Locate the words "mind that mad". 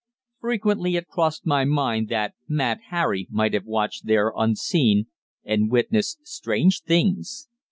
1.63-2.79